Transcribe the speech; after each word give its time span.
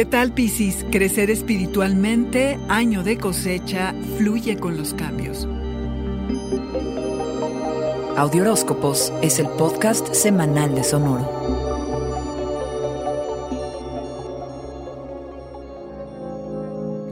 ¿Qué 0.00 0.06
tal, 0.06 0.32
Piscis? 0.32 0.86
Crecer 0.90 1.28
espiritualmente, 1.28 2.58
año 2.70 3.02
de 3.02 3.18
cosecha, 3.18 3.94
fluye 4.16 4.56
con 4.56 4.78
los 4.78 4.94
cambios. 4.94 5.46
Audioróscopos 8.16 9.12
es 9.20 9.38
el 9.38 9.48
podcast 9.48 10.14
semanal 10.14 10.74
de 10.74 10.84
Sonoro. 10.84 11.28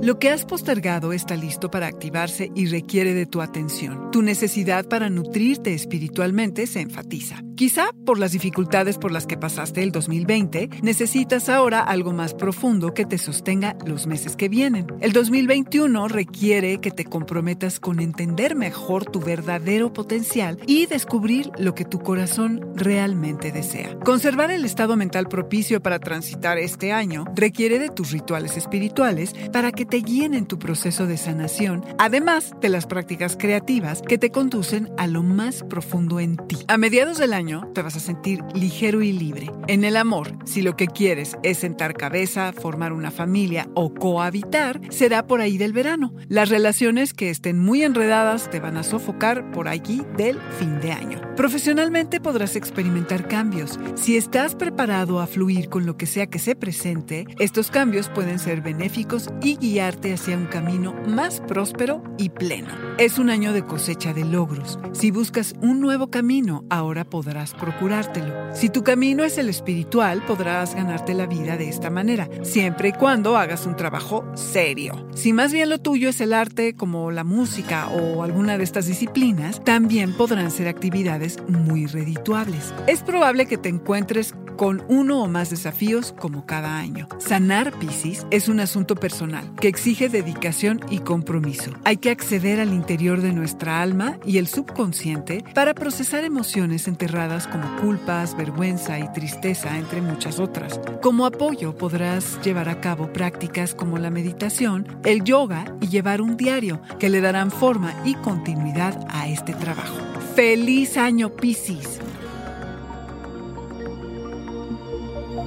Lo 0.00 0.20
que 0.20 0.30
has 0.30 0.44
postergado 0.44 1.12
está 1.12 1.34
listo 1.34 1.68
para 1.68 1.88
activarse 1.88 2.52
y 2.54 2.66
requiere 2.66 3.12
de 3.14 3.26
tu 3.26 3.40
atención. 3.40 4.12
Tu 4.12 4.22
necesidad 4.22 4.86
para 4.86 5.10
nutrirte 5.10 5.74
espiritualmente 5.74 6.68
se 6.68 6.82
enfatiza. 6.82 7.42
Quizá 7.56 7.86
por 8.04 8.18
las 8.18 8.32
dificultades 8.32 8.98
por 8.98 9.10
las 9.10 9.26
que 9.26 9.38
pasaste 9.38 9.82
el 9.82 9.90
2020, 9.90 10.68
necesitas 10.82 11.48
ahora 11.48 11.80
algo 11.80 12.12
más 12.12 12.34
profundo 12.34 12.92
que 12.92 13.06
te 13.06 13.16
sostenga 13.16 13.78
los 13.86 14.06
meses 14.06 14.36
que 14.36 14.50
vienen. 14.50 14.86
El 15.00 15.14
2021 15.14 16.06
requiere 16.08 16.82
que 16.82 16.90
te 16.90 17.06
comprometas 17.06 17.80
con 17.80 17.98
entender 17.98 18.56
mejor 18.56 19.06
tu 19.06 19.20
verdadero 19.20 19.90
potencial 19.90 20.58
y 20.66 20.84
descubrir 20.84 21.50
lo 21.56 21.74
que 21.74 21.86
tu 21.86 22.00
corazón 22.00 22.60
realmente 22.74 23.52
desea. 23.52 23.98
Conservar 24.00 24.50
el 24.50 24.66
estado 24.66 24.94
mental 24.96 25.26
propicio 25.26 25.80
para 25.80 25.98
transitar 25.98 26.58
este 26.58 26.92
año 26.92 27.24
requiere 27.34 27.78
de 27.78 27.88
tus 27.88 28.10
rituales 28.10 28.58
espirituales 28.58 29.32
para 29.50 29.72
que 29.72 29.86
te 29.86 29.96
guíen 29.96 30.34
en 30.34 30.44
tu 30.44 30.58
proceso 30.58 31.06
de 31.06 31.16
sanación, 31.16 31.86
además 31.96 32.52
de 32.60 32.68
las 32.68 32.86
prácticas 32.86 33.34
creativas 33.34 34.02
que 34.02 34.18
te 34.18 34.30
conducen 34.30 34.90
a 34.98 35.06
lo 35.06 35.22
más 35.22 35.62
profundo 35.62 36.20
en 36.20 36.36
ti. 36.36 36.58
A 36.68 36.76
mediados 36.76 37.16
del 37.16 37.32
año 37.32 37.45
te 37.46 37.82
vas 37.82 37.96
a 37.96 38.00
sentir 38.00 38.42
ligero 38.54 39.02
y 39.02 39.12
libre. 39.12 39.50
En 39.68 39.84
el 39.84 39.96
amor, 39.96 40.36
si 40.44 40.62
lo 40.62 40.76
que 40.76 40.88
quieres 40.88 41.36
es 41.42 41.58
sentar 41.58 41.94
cabeza, 41.94 42.52
formar 42.52 42.92
una 42.92 43.10
familia 43.10 43.68
o 43.74 43.94
cohabitar, 43.94 44.80
será 44.90 45.26
por 45.26 45.40
ahí 45.40 45.58
del 45.58 45.72
verano. 45.72 46.12
Las 46.28 46.48
relaciones 46.48 47.14
que 47.14 47.30
estén 47.30 47.58
muy 47.58 47.82
enredadas 47.82 48.50
te 48.50 48.58
van 48.58 48.76
a 48.76 48.82
sofocar 48.82 49.50
por 49.52 49.68
allí 49.68 50.02
del 50.16 50.40
fin 50.58 50.80
de 50.80 50.92
año. 50.92 51.20
Profesionalmente 51.36 52.20
podrás 52.20 52.56
experimentar 52.56 53.28
cambios. 53.28 53.78
Si 53.94 54.16
estás 54.16 54.54
preparado 54.54 55.20
a 55.20 55.26
fluir 55.26 55.68
con 55.68 55.86
lo 55.86 55.96
que 55.96 56.06
sea 56.06 56.26
que 56.26 56.38
se 56.38 56.56
presente, 56.56 57.26
estos 57.38 57.70
cambios 57.70 58.08
pueden 58.08 58.38
ser 58.38 58.62
benéficos 58.62 59.28
y 59.42 59.56
guiarte 59.56 60.14
hacia 60.14 60.36
un 60.36 60.46
camino 60.46 60.94
más 61.06 61.40
próspero 61.42 62.02
y 62.18 62.30
pleno. 62.30 62.70
Es 62.98 63.18
un 63.18 63.30
año 63.30 63.52
de 63.52 63.64
cosecha 63.64 64.14
de 64.14 64.24
logros. 64.24 64.78
Si 64.92 65.10
buscas 65.10 65.54
un 65.60 65.80
nuevo 65.80 66.10
camino, 66.10 66.64
ahora 66.70 67.04
podrás 67.04 67.35
procurártelo. 67.44 68.54
Si 68.54 68.70
tu 68.70 68.82
camino 68.82 69.24
es 69.24 69.38
el 69.38 69.48
espiritual, 69.48 70.22
podrás 70.26 70.74
ganarte 70.74 71.14
la 71.14 71.26
vida 71.26 71.56
de 71.56 71.68
esta 71.68 71.90
manera, 71.90 72.28
siempre 72.42 72.88
y 72.88 72.92
cuando 72.92 73.36
hagas 73.36 73.66
un 73.66 73.76
trabajo 73.76 74.24
serio. 74.34 75.06
Si 75.14 75.32
más 75.32 75.52
bien 75.52 75.68
lo 75.68 75.78
tuyo 75.78 76.08
es 76.08 76.20
el 76.20 76.32
arte, 76.32 76.74
como 76.74 77.10
la 77.10 77.24
música 77.24 77.88
o 77.88 78.22
alguna 78.22 78.58
de 78.58 78.64
estas 78.64 78.86
disciplinas, 78.86 79.62
también 79.64 80.14
podrán 80.14 80.50
ser 80.50 80.68
actividades 80.68 81.38
muy 81.48 81.86
redituables. 81.86 82.72
Es 82.86 83.02
probable 83.02 83.46
que 83.46 83.58
te 83.58 83.68
encuentres 83.68 84.34
con 84.56 84.82
uno 84.88 85.22
o 85.22 85.28
más 85.28 85.50
desafíos 85.50 86.14
como 86.18 86.46
cada 86.46 86.78
año. 86.78 87.08
Sanar 87.18 87.72
Piscis 87.78 88.26
es 88.30 88.48
un 88.48 88.60
asunto 88.60 88.94
personal 88.96 89.54
que 89.60 89.68
exige 89.68 90.08
dedicación 90.08 90.80
y 90.90 91.00
compromiso. 91.00 91.72
Hay 91.84 91.98
que 91.98 92.10
acceder 92.10 92.60
al 92.60 92.72
interior 92.72 93.20
de 93.20 93.32
nuestra 93.32 93.82
alma 93.82 94.18
y 94.24 94.38
el 94.38 94.46
subconsciente 94.46 95.44
para 95.54 95.74
procesar 95.74 96.24
emociones 96.24 96.88
enterradas 96.88 97.25
como 97.46 97.76
culpas, 97.80 98.36
vergüenza 98.36 98.98
y 98.98 99.12
tristeza, 99.12 99.76
entre 99.76 100.00
muchas 100.00 100.38
otras. 100.38 100.80
Como 101.02 101.26
apoyo 101.26 101.76
podrás 101.76 102.40
llevar 102.42 102.68
a 102.68 102.80
cabo 102.80 103.12
prácticas 103.12 103.74
como 103.74 103.98
la 103.98 104.10
meditación, 104.10 104.86
el 105.04 105.24
yoga 105.24 105.64
y 105.80 105.88
llevar 105.88 106.20
un 106.22 106.36
diario 106.36 106.80
que 106.98 107.10
le 107.10 107.20
darán 107.20 107.50
forma 107.50 107.94
y 108.04 108.14
continuidad 108.14 109.06
a 109.10 109.28
este 109.28 109.54
trabajo. 109.54 109.96
¡Feliz 110.34 110.96
año 110.96 111.30
Piscis! 111.34 111.98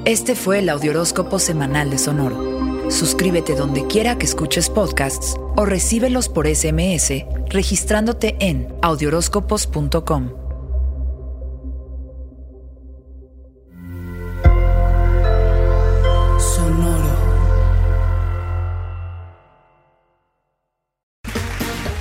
Este 0.05 0.35
fue 0.35 0.59
el 0.59 0.69
Audioróscopo 0.69 1.39
semanal 1.39 1.89
de 1.89 1.97
Sonoro. 1.97 2.91
Suscríbete 2.91 3.55
donde 3.55 3.85
quiera 3.87 4.17
que 4.17 4.25
escuches 4.25 4.69
podcasts 4.69 5.35
o 5.55 5.65
recíbelos 5.65 6.27
por 6.27 6.47
SMS 6.47 7.25
registrándote 7.49 8.35
en 8.39 8.67
audioróscopos.com. 8.81 10.48